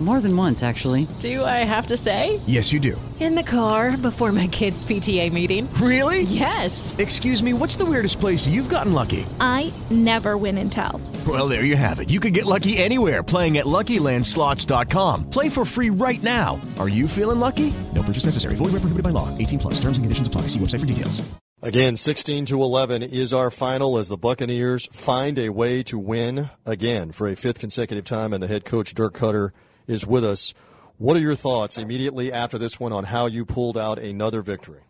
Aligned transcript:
More 0.00 0.20
than 0.20 0.36
once, 0.36 0.62
actually. 0.62 1.08
Do 1.18 1.44
I 1.44 1.64
have 1.64 1.86
to 1.86 1.96
say? 1.96 2.38
Yes, 2.46 2.72
you 2.72 2.78
do. 2.78 3.00
In 3.18 3.34
the 3.34 3.42
car 3.42 3.96
before 3.96 4.30
my 4.30 4.46
kids' 4.46 4.84
PTA 4.84 5.32
meeting. 5.32 5.68
Really? 5.74 6.22
Yes. 6.22 6.94
Excuse 6.98 7.42
me, 7.42 7.52
what's 7.52 7.74
the 7.74 7.84
weirdest 7.84 8.20
place 8.20 8.46
you've 8.46 8.68
gotten 8.68 8.92
lucky? 8.92 9.26
I 9.40 9.72
never 9.90 10.36
win 10.36 10.56
and 10.58 10.70
tell. 10.70 11.00
Well, 11.26 11.48
there 11.48 11.64
you 11.64 11.74
have 11.74 11.98
it. 11.98 12.10
You 12.10 12.20
can 12.20 12.32
get 12.32 12.46
lucky 12.46 12.78
anywhere 12.78 13.24
playing 13.24 13.58
at 13.58 13.66
LuckyLandSlots.com. 13.66 15.30
Play 15.30 15.48
for 15.48 15.64
free 15.64 15.90
right 15.90 16.22
now. 16.22 16.60
Are 16.78 16.88
you 16.88 17.08
feeling 17.08 17.40
lucky? 17.40 17.74
No 17.92 18.04
purchase 18.04 18.24
necessary. 18.24 18.54
Void 18.54 18.66
where 18.66 18.82
prohibited 18.82 19.02
by 19.02 19.10
law. 19.10 19.36
18 19.36 19.58
plus. 19.58 19.74
Terms 19.80 19.98
and 19.98 20.04
conditions 20.04 20.28
apply. 20.28 20.42
See 20.42 20.60
website 20.60 20.80
for 20.80 20.86
details. 20.86 21.28
Again, 21.60 21.96
16 21.96 22.46
to 22.46 22.62
11 22.62 23.02
is 23.02 23.34
our 23.34 23.50
final 23.50 23.98
as 23.98 24.06
the 24.06 24.16
Buccaneers 24.16 24.86
find 24.92 25.40
a 25.40 25.48
way 25.48 25.82
to 25.82 25.98
win 25.98 26.50
again 26.64 27.10
for 27.10 27.26
a 27.26 27.34
fifth 27.34 27.58
consecutive 27.58 28.04
time, 28.04 28.32
and 28.32 28.40
the 28.40 28.46
head 28.46 28.64
coach 28.64 28.94
Dirk 28.94 29.14
Koetter 29.14 29.50
is 29.88 30.06
with 30.06 30.24
us. 30.24 30.54
What 30.98 31.16
are 31.16 31.20
your 31.20 31.34
thoughts 31.34 31.78
immediately 31.78 32.32
after 32.32 32.58
this 32.58 32.78
one 32.78 32.92
on 32.92 33.04
how 33.04 33.26
you 33.26 33.44
pulled 33.44 33.76
out 33.76 33.98
another 33.98 34.42
victory? 34.42 34.80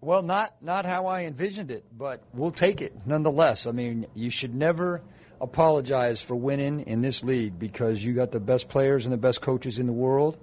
Well, 0.00 0.22
not 0.22 0.54
not 0.62 0.84
how 0.84 1.06
I 1.06 1.24
envisioned 1.24 1.70
it, 1.70 1.84
but 1.96 2.22
we'll 2.34 2.50
take 2.50 2.82
it 2.82 2.94
nonetheless. 3.06 3.66
I 3.66 3.72
mean, 3.72 4.06
you 4.14 4.28
should 4.28 4.54
never 4.54 5.02
apologize 5.40 6.20
for 6.20 6.34
winning 6.34 6.80
in 6.80 7.00
this 7.00 7.24
league 7.24 7.58
because 7.58 8.04
you 8.04 8.12
got 8.12 8.30
the 8.30 8.40
best 8.40 8.68
players 8.68 9.06
and 9.06 9.12
the 9.12 9.18
best 9.18 9.40
coaches 9.40 9.78
in 9.78 9.86
the 9.86 9.92
world. 9.92 10.36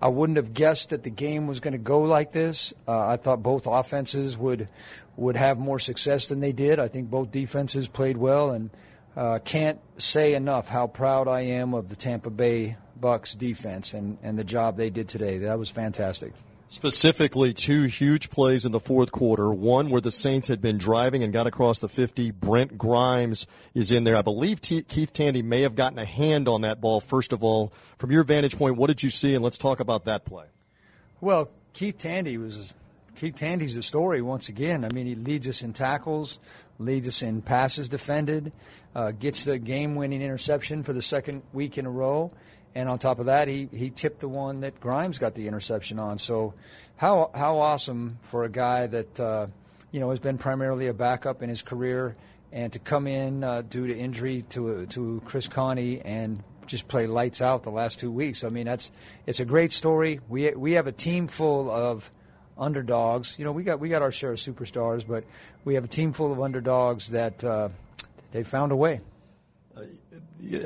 I 0.00 0.08
wouldn't 0.08 0.36
have 0.36 0.52
guessed 0.52 0.88
that 0.88 1.04
the 1.04 1.10
game 1.10 1.46
was 1.46 1.60
going 1.60 1.72
to 1.72 1.78
go 1.78 2.00
like 2.00 2.32
this. 2.32 2.74
Uh, 2.88 3.06
I 3.06 3.18
thought 3.18 3.42
both 3.42 3.66
offenses 3.66 4.36
would 4.36 4.68
would 5.16 5.36
have 5.36 5.58
more 5.58 5.78
success 5.78 6.26
than 6.26 6.40
they 6.40 6.52
did. 6.52 6.80
I 6.80 6.88
think 6.88 7.10
both 7.10 7.30
defenses 7.30 7.88
played 7.88 8.16
well, 8.16 8.50
and 8.50 8.70
uh, 9.14 9.40
can't 9.44 9.78
say 9.98 10.34
enough 10.34 10.68
how 10.68 10.86
proud 10.86 11.28
I 11.28 11.42
am 11.42 11.74
of 11.74 11.88
the 11.88 11.96
Tampa 11.96 12.30
Bay 12.30 12.76
Bucks 13.02 13.34
defense 13.34 13.92
and, 13.92 14.16
and 14.22 14.38
the 14.38 14.44
job 14.44 14.78
they 14.78 14.88
did 14.88 15.08
today. 15.08 15.36
That 15.38 15.58
was 15.58 15.70
fantastic. 15.70 16.32
Specifically, 16.68 17.52
two 17.52 17.82
huge 17.82 18.30
plays 18.30 18.64
in 18.64 18.72
the 18.72 18.80
fourth 18.80 19.12
quarter. 19.12 19.52
One 19.52 19.90
where 19.90 20.00
the 20.00 20.10
Saints 20.10 20.48
had 20.48 20.62
been 20.62 20.78
driving 20.78 21.22
and 21.22 21.30
got 21.30 21.46
across 21.46 21.80
the 21.80 21.88
50. 21.90 22.30
Brent 22.30 22.78
Grimes 22.78 23.46
is 23.74 23.92
in 23.92 24.04
there. 24.04 24.16
I 24.16 24.22
believe 24.22 24.58
T- 24.62 24.80
Keith 24.80 25.12
Tandy 25.12 25.42
may 25.42 25.60
have 25.60 25.74
gotten 25.74 25.98
a 25.98 26.06
hand 26.06 26.48
on 26.48 26.62
that 26.62 26.80
ball. 26.80 27.02
First 27.02 27.34
of 27.34 27.44
all, 27.44 27.74
from 27.98 28.10
your 28.10 28.24
vantage 28.24 28.56
point, 28.56 28.76
what 28.76 28.86
did 28.86 29.02
you 29.02 29.10
see? 29.10 29.34
And 29.34 29.44
let's 29.44 29.58
talk 29.58 29.80
about 29.80 30.06
that 30.06 30.24
play. 30.24 30.46
Well, 31.20 31.50
Keith 31.74 31.98
Tandy 31.98 32.38
was 32.38 32.72
Keith 33.16 33.36
Tandy's 33.36 33.76
a 33.76 33.82
story 33.82 34.22
once 34.22 34.48
again. 34.48 34.86
I 34.86 34.88
mean, 34.88 35.06
he 35.06 35.14
leads 35.14 35.46
us 35.48 35.60
in 35.60 35.74
tackles, 35.74 36.38
leads 36.78 37.06
us 37.06 37.20
in 37.20 37.42
passes 37.42 37.90
defended, 37.90 38.50
uh, 38.94 39.10
gets 39.10 39.44
the 39.44 39.58
game-winning 39.58 40.22
interception 40.22 40.82
for 40.82 40.94
the 40.94 41.02
second 41.02 41.42
week 41.52 41.76
in 41.76 41.84
a 41.84 41.90
row. 41.90 42.32
And 42.74 42.88
on 42.88 42.98
top 42.98 43.18
of 43.18 43.26
that, 43.26 43.48
he, 43.48 43.68
he 43.72 43.90
tipped 43.90 44.20
the 44.20 44.28
one 44.28 44.60
that 44.60 44.80
Grimes 44.80 45.18
got 45.18 45.34
the 45.34 45.46
interception 45.46 45.98
on. 45.98 46.18
So, 46.18 46.54
how 46.96 47.30
how 47.34 47.58
awesome 47.58 48.18
for 48.30 48.44
a 48.44 48.48
guy 48.48 48.86
that 48.86 49.20
uh, 49.20 49.46
you 49.90 50.00
know 50.00 50.10
has 50.10 50.20
been 50.20 50.38
primarily 50.38 50.86
a 50.86 50.94
backup 50.94 51.42
in 51.42 51.48
his 51.48 51.62
career, 51.62 52.16
and 52.52 52.72
to 52.72 52.78
come 52.78 53.06
in 53.06 53.44
uh, 53.44 53.62
due 53.62 53.86
to 53.86 53.96
injury 53.96 54.42
to 54.50 54.86
to 54.86 55.20
Chris 55.24 55.48
Conte 55.48 56.00
and 56.04 56.42
just 56.66 56.88
play 56.88 57.06
lights 57.06 57.42
out 57.42 57.64
the 57.64 57.70
last 57.70 57.98
two 57.98 58.10
weeks. 58.10 58.44
I 58.44 58.48
mean, 58.48 58.66
that's 58.66 58.90
it's 59.26 59.40
a 59.40 59.44
great 59.44 59.72
story. 59.72 60.20
We 60.28 60.50
we 60.52 60.72
have 60.72 60.86
a 60.86 60.92
team 60.92 61.28
full 61.28 61.70
of 61.70 62.10
underdogs. 62.56 63.34
You 63.38 63.44
know, 63.44 63.52
we 63.52 63.64
got 63.64 63.80
we 63.80 63.88
got 63.88 64.00
our 64.00 64.12
share 64.12 64.32
of 64.32 64.38
superstars, 64.38 65.06
but 65.06 65.24
we 65.64 65.74
have 65.74 65.84
a 65.84 65.88
team 65.88 66.12
full 66.12 66.32
of 66.32 66.40
underdogs 66.40 67.08
that 67.08 67.42
uh, 67.42 67.68
they 68.30 68.44
found 68.44 68.72
a 68.72 68.76
way 68.76 69.00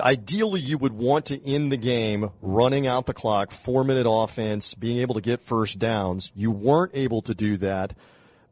ideally 0.01 0.61
you 0.61 0.79
would 0.79 0.93
want 0.93 1.27
to 1.27 1.47
end 1.47 1.71
the 1.71 1.77
game 1.77 2.31
running 2.41 2.87
out 2.87 3.07
the 3.07 3.14
clock, 3.14 3.51
four 3.51 3.85
minute 3.85 4.07
offense, 4.09 4.75
being 4.75 4.98
able 4.98 5.14
to 5.14 5.20
get 5.20 5.42
first 5.42 5.79
downs. 5.79 6.33
You 6.35 6.51
weren't 6.51 6.92
able 6.95 7.23
to 7.23 7.35
do 7.35 7.57
that. 7.59 7.95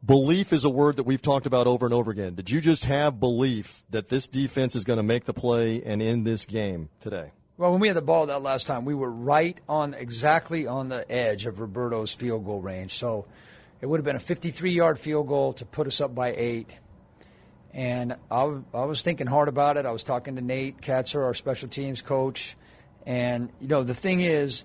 Belief 0.05 0.53
is 0.53 0.65
a 0.65 0.69
word 0.69 0.97
that 0.97 1.03
we've 1.03 1.21
talked 1.21 1.47
about 1.47 1.65
over 1.65 1.85
and 1.85 1.93
over 1.93 2.11
again. 2.11 2.35
Did 2.35 2.51
you 2.51 2.61
just 2.61 2.85
have 2.85 3.19
belief 3.19 3.83
that 3.89 4.07
this 4.07 4.27
defense 4.27 4.75
is 4.75 4.83
going 4.83 4.97
to 4.97 5.03
make 5.03 5.25
the 5.25 5.33
play 5.33 5.81
and 5.83 6.01
end 6.01 6.27
this 6.27 6.45
game 6.45 6.89
today? 6.99 7.31
Well, 7.57 7.71
when 7.71 7.79
we 7.79 7.87
had 7.87 7.97
the 7.97 8.01
ball 8.01 8.27
that 8.27 8.41
last 8.43 8.67
time, 8.67 8.85
we 8.85 8.93
were 8.93 9.09
right 9.09 9.57
on 9.67 9.93
exactly 9.93 10.67
on 10.67 10.89
the 10.89 11.09
edge 11.11 11.45
of 11.45 11.59
Roberto's 11.59 12.13
field 12.13 12.45
goal 12.45 12.59
range. 12.59 12.93
So 12.95 13.25
it 13.81 13.87
would 13.87 13.97
have 13.97 14.05
been 14.05 14.17
a 14.17 14.19
53 14.19 14.71
yard 14.71 14.99
field 14.99 15.27
goal 15.27 15.53
to 15.53 15.65
put 15.65 15.87
us 15.87 16.01
up 16.01 16.13
by 16.13 16.35
eight 16.35 16.77
and 17.75 18.15
I, 18.31 18.57
I 18.73 18.85
was 18.85 19.01
thinking 19.01 19.27
hard 19.27 19.49
about 19.49 19.75
it. 19.75 19.85
I 19.85 19.91
was 19.91 20.03
talking 20.03 20.37
to 20.37 20.41
Nate 20.41 20.79
Kaczor, 20.79 21.25
our 21.25 21.33
special 21.33 21.67
teams 21.67 22.01
coach. 22.01 22.55
And, 23.05 23.49
you 23.59 23.67
know, 23.67 23.83
the 23.83 23.93
thing 23.93 24.21
is, 24.21 24.63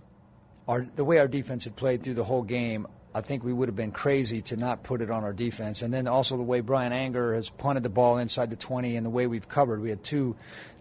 our, 0.69 0.87
the 0.95 1.05
way 1.05 1.19
our 1.19 1.27
defense 1.27 1.65
had 1.65 1.75
played 1.75 2.05
through 2.05 2.15
the 2.15 2.23
whole 2.23 2.45
game, 2.45 2.87
I 3.13 3.21
think 3.21 3.43
we 3.43 3.53
would 3.53 3.69
have 3.69 3.75
been 3.75 3.91
crazy 3.91 4.43
to 4.43 4.57
not 4.57 4.85
put 4.85 5.03
it 5.03 5.11
on 5.11 5.25
our 5.25 5.33
defense. 5.33 5.83
And 5.83 5.93
then 5.93 6.07
also 6.07 6.37
the 6.37 6.45
way 6.45 6.61
Brian 6.61 6.93
Anger 6.93 7.35
has 7.35 7.51
punted 7.51 7.83
the 7.83 7.91
ball 7.91 8.19
inside 8.19 8.49
the 8.49 8.57
20 8.57 8.95
and 8.95 9.05
the 9.05 9.11
way 9.11 9.27
we've 9.27 9.49
covered. 9.49 9.83
We 9.83 9.91
had 9.91 10.05
two, 10.05 10.37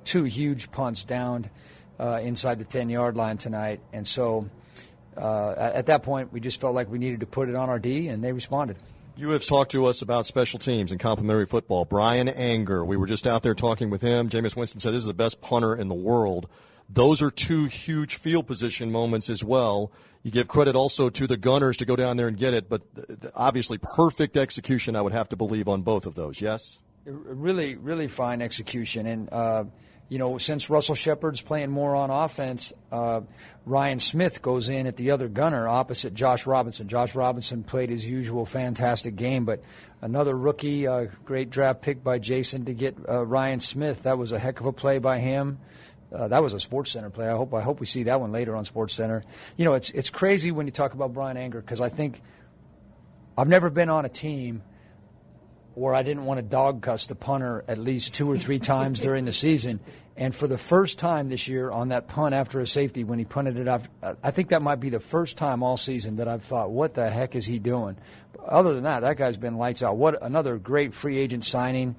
two 0.06 0.26
huge 0.26 0.72
punts 0.72 1.04
down 1.06 1.50
uh, 2.00 2.20
inside 2.22 2.60
the 2.60 2.66
10 2.66 2.92
yard 2.92 3.18
line 3.18 3.40
tonight. 3.40 3.80
And 3.92 4.08
so 4.08 4.48
uh, 5.18 5.56
at 5.58 5.88
that 5.88 6.04
point, 6.04 6.32
we 6.32 6.42
just 6.42 6.62
felt 6.62 6.76
like 6.76 6.92
we 6.92 7.00
needed 7.00 7.22
to 7.22 7.26
put 7.26 7.50
it 7.50 7.56
on 7.56 7.70
our 7.70 7.80
D, 7.80 8.08
and 8.10 8.24
they 8.24 8.34
responded. 8.34 8.78
You 9.20 9.32
have 9.32 9.46
talked 9.46 9.72
to 9.72 9.86
us 9.86 10.02
about 10.02 10.26
special 10.28 10.60
teams 10.60 10.92
and 10.92 11.00
complementary 11.00 11.46
football. 11.46 11.84
Brian 11.84 12.30
Anger, 12.30 12.86
we 12.86 12.96
were 12.96 13.06
just 13.06 13.28
out 13.28 13.44
there 13.44 13.54
talking 13.54 13.90
with 13.90 14.02
him. 14.02 14.30
Jameis 14.30 14.56
Winston 14.56 14.80
said 14.80 14.94
this 14.94 15.02
is 15.02 15.08
the 15.08 15.14
best 15.14 15.42
punter 15.42 15.76
in 15.76 15.90
the 15.90 15.94
world. 15.94 16.48
Those 16.88 17.22
are 17.22 17.30
two 17.30 17.66
huge 17.66 18.16
field 18.16 18.48
position 18.48 18.94
moments 18.94 19.30
as 19.30 19.44
well. 19.44 19.92
You 20.24 20.32
give 20.32 20.48
credit 20.48 20.78
also 20.78 21.10
to 21.10 21.28
the 21.28 21.36
Gunners 21.36 21.76
to 21.80 21.86
go 21.86 21.98
down 21.98 22.16
there 22.16 22.30
and 22.30 22.38
get 22.38 22.54
it, 22.54 22.70
but 22.70 22.82
obviously 23.36 23.78
perfect 23.78 24.38
execution, 24.38 24.96
I 24.96 25.02
would 25.02 25.12
have 25.12 25.28
to 25.30 25.36
believe, 25.36 25.68
on 25.68 25.82
both 25.82 26.06
of 26.06 26.16
those, 26.16 26.40
yes? 26.40 26.80
Really, 27.04 27.76
really 27.76 28.08
fine 28.08 28.42
execution. 28.42 29.06
And, 29.06 29.34
uh, 29.34 29.66
you 30.10 30.18
know, 30.18 30.40
since 30.40 30.70
Russell 30.70 30.96
Shepard's 30.96 31.42
playing 31.42 31.70
more 31.70 31.96
on 31.96 32.10
offense, 32.10 32.74
uh, 32.92 33.22
Ryan 33.66 34.00
Smith 34.00 34.42
goes 34.42 34.68
in 34.68 34.88
at 34.88 34.98
the 34.98 35.12
other 35.12 35.28
gunner 35.28 35.68
opposite 35.68 36.16
Josh 36.16 36.48
Robinson. 36.48 36.88
Josh 36.88 37.14
Robinson 37.14 37.64
played 37.64 37.90
his 37.90 38.08
usual 38.08 38.48
fantastic 38.48 39.16
game, 39.16 39.46
but 39.46 39.62
another 40.02 40.36
rookie, 40.36 40.88
uh, 40.88 41.06
great 41.26 41.52
draft 41.52 41.84
pick 41.84 42.04
by 42.04 42.18
Jason 42.18 42.66
to 42.66 42.74
get 42.74 42.98
uh, 43.08 43.24
Ryan 43.24 43.60
Smith. 43.60 44.04
That 44.04 44.18
was 44.18 44.32
a 44.32 44.40
heck 44.40 44.60
of 44.60 44.66
a 44.66 44.74
play 44.74 44.98
by 44.98 45.20
him. 45.20 45.60
Uh, 46.12 46.28
that 46.28 46.42
was 46.42 46.56
a 46.56 46.60
Sports 46.60 46.90
Center 46.90 47.12
play. 47.12 47.28
I 47.28 47.38
hope 47.38 47.54
I 47.54 47.62
hope 47.62 47.80
we 47.80 47.86
see 47.86 48.04
that 48.04 48.20
one 48.20 48.32
later 48.32 48.56
on 48.56 48.66
Sports 48.66 48.96
Center. 48.96 49.24
You 49.58 49.66
know, 49.66 49.74
it's 49.76 49.92
it's 49.92 50.10
crazy 50.10 50.50
when 50.50 50.66
you 50.66 50.72
talk 50.72 50.96
about 50.96 51.14
Brian 51.14 51.38
Anger 51.38 51.62
because 51.62 51.82
I 51.82 51.90
think 51.90 52.20
I've 53.38 53.48
never 53.48 53.70
been 53.70 53.90
on 53.90 54.06
a 54.06 54.10
team 54.10 54.64
where 55.80 55.94
I 55.94 56.04
didn't 56.04 56.26
want 56.26 56.40
to 56.40 56.42
dog 56.42 56.82
cuss 56.82 57.06
the 57.06 57.16
punter 57.16 57.64
at 57.68 57.78
least 57.78 58.14
two 58.14 58.30
or 58.30 58.38
three 58.38 58.60
times 58.60 59.00
during 59.00 59.26
the 59.26 59.32
season. 59.32 59.80
And 60.18 60.36
for 60.36 60.48
the 60.48 60.58
first 60.58 61.00
time 61.00 61.30
this 61.30 61.48
year 61.48 61.72
on 61.72 61.90
that 61.90 62.10
punt 62.10 62.36
after 62.36 62.60
a 62.60 62.68
safety, 62.68 63.06
when 63.06 63.18
he 63.18 63.26
punted 63.26 63.58
it 63.58 63.70
up, 63.70 63.84
I 64.22 64.32
think 64.32 64.50
that 64.50 64.62
might 64.62 64.82
be 64.82 64.90
the 64.90 65.00
first 65.00 65.38
time 65.38 65.64
all 65.64 65.78
season 65.78 66.18
that 66.18 66.28
I've 66.28 66.44
thought, 66.44 66.72
what 66.72 66.94
the 66.94 67.10
heck 67.10 67.36
is 67.36 67.46
he 67.46 67.60
doing? 67.60 67.96
Other 68.46 68.74
than 68.74 68.84
that, 68.84 69.02
that 69.02 69.16
guy's 69.16 69.38
been 69.38 69.58
lights 69.58 69.82
out. 69.82 69.96
What 69.96 70.22
another 70.22 70.58
great 70.58 70.94
free 70.94 71.18
agent 71.18 71.46
signing 71.46 71.96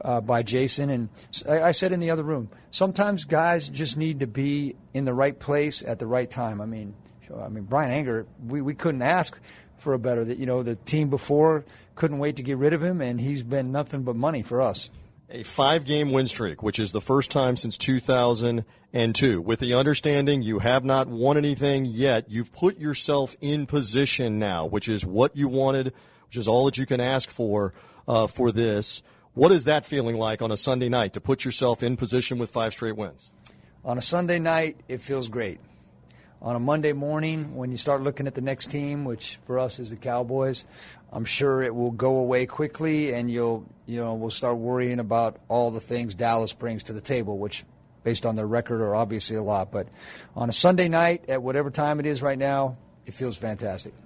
uh, 0.00 0.20
by 0.20 0.42
Jason. 0.42 0.90
And 0.90 1.08
I 1.48 1.72
said 1.72 1.92
in 1.92 1.98
the 1.98 2.10
other 2.10 2.22
room, 2.22 2.50
sometimes 2.70 3.24
guys 3.24 3.68
just 3.68 3.96
need 3.96 4.20
to 4.20 4.28
be 4.28 4.76
in 4.92 5.04
the 5.04 5.14
right 5.14 5.38
place 5.38 5.82
at 5.82 5.98
the 5.98 6.06
right 6.06 6.30
time. 6.30 6.60
I 6.60 6.66
mean, 6.66 6.94
I 7.36 7.48
mean 7.48 7.64
Brian 7.64 7.90
Anger, 7.90 8.26
we, 8.46 8.60
we 8.60 8.74
couldn't 8.74 9.02
ask 9.02 9.36
for 9.84 9.94
a 9.94 9.98
better. 9.98 10.24
That 10.24 10.38
you 10.38 10.46
know 10.46 10.64
the 10.64 10.74
team 10.74 11.10
before 11.10 11.64
couldn't 11.94 12.18
wait 12.18 12.36
to 12.36 12.42
get 12.42 12.56
rid 12.56 12.72
of 12.72 12.82
him, 12.82 13.00
and 13.00 13.20
he's 13.20 13.44
been 13.44 13.70
nothing 13.70 14.02
but 14.02 14.16
money 14.16 14.42
for 14.42 14.60
us. 14.60 14.90
A 15.30 15.42
five 15.42 15.84
game 15.84 16.10
win 16.10 16.26
streak, 16.26 16.62
which 16.62 16.78
is 16.78 16.92
the 16.92 17.00
first 17.00 17.30
time 17.30 17.56
since 17.56 17.78
2002. 17.78 19.40
With 19.40 19.60
the 19.60 19.74
understanding 19.74 20.42
you 20.42 20.58
have 20.58 20.84
not 20.84 21.08
won 21.08 21.36
anything 21.36 21.84
yet, 21.84 22.30
you've 22.30 22.52
put 22.52 22.78
yourself 22.78 23.36
in 23.40 23.66
position 23.66 24.38
now, 24.38 24.66
which 24.66 24.88
is 24.88 25.04
what 25.04 25.36
you 25.36 25.48
wanted, 25.48 25.92
which 26.26 26.36
is 26.36 26.48
all 26.48 26.64
that 26.66 26.78
you 26.78 26.86
can 26.86 27.00
ask 27.00 27.30
for 27.30 27.74
uh, 28.08 28.26
for 28.26 28.50
this. 28.50 29.02
What 29.34 29.50
is 29.50 29.64
that 29.64 29.84
feeling 29.84 30.16
like 30.16 30.42
on 30.42 30.50
a 30.50 30.56
Sunday 30.56 30.88
night 30.88 31.14
to 31.14 31.20
put 31.20 31.44
yourself 31.44 31.82
in 31.82 31.96
position 31.96 32.38
with 32.38 32.50
five 32.50 32.72
straight 32.72 32.96
wins? 32.96 33.30
On 33.84 33.98
a 33.98 34.02
Sunday 34.02 34.38
night, 34.38 34.78
it 34.88 35.00
feels 35.00 35.28
great 35.28 35.60
on 36.42 36.56
a 36.56 36.60
Monday 36.60 36.92
morning 36.92 37.56
when 37.56 37.70
you 37.72 37.78
start 37.78 38.02
looking 38.02 38.26
at 38.26 38.34
the 38.34 38.40
next 38.40 38.70
team, 38.70 39.04
which 39.04 39.38
for 39.46 39.58
us 39.58 39.78
is 39.78 39.90
the 39.90 39.96
Cowboys, 39.96 40.64
I'm 41.12 41.24
sure 41.24 41.62
it 41.62 41.74
will 41.74 41.90
go 41.90 42.16
away 42.16 42.46
quickly, 42.46 43.14
and 43.14 43.30
you'll 43.30 43.64
you 43.86 44.00
know 44.00 44.14
we'll 44.14 44.30
start 44.30 44.56
worrying 44.56 44.98
about 44.98 45.36
all 45.48 45.70
the 45.70 45.80
things 45.80 46.14
Dallas 46.14 46.52
brings 46.52 46.84
to 46.84 46.92
the 46.92 47.00
table, 47.00 47.38
which 47.38 47.64
based 48.02 48.26
on 48.26 48.36
their 48.36 48.46
record 48.46 48.80
are 48.82 48.94
obviously 48.94 49.36
a 49.36 49.42
lot. 49.42 49.70
But 49.70 49.88
on 50.36 50.48
a 50.48 50.52
Sunday 50.52 50.88
night 50.88 51.24
at 51.28 51.42
whatever 51.42 51.70
time 51.70 52.00
it 52.00 52.06
is 52.06 52.22
right 52.22 52.38
now, 52.38 52.76
it 53.06 53.14
feels 53.14 53.36
fantastic. 53.36 53.94